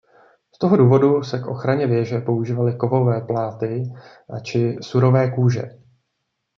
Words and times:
Z 0.55 0.59
toho 0.59 0.77
důvodu 0.77 1.23
se 1.23 1.39
k 1.39 1.45
ochraně 1.47 1.87
věže 1.87 2.19
používaly 2.19 2.75
kovové 2.75 3.21
pláty 3.21 3.83
či 4.43 4.77
surové 4.81 5.35
kůže. 5.35 5.63